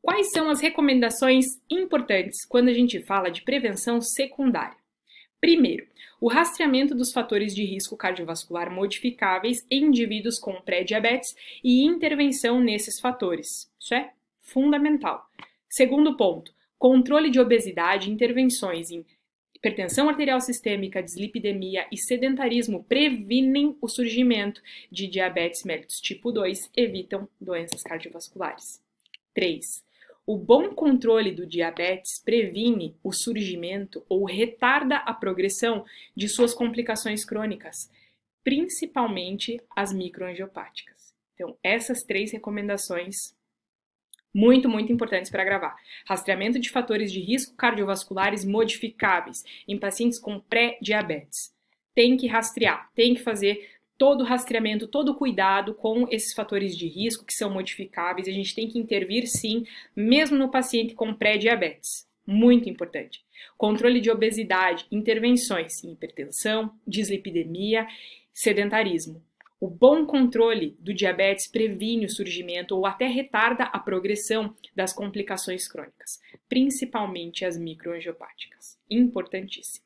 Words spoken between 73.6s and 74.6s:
a progressão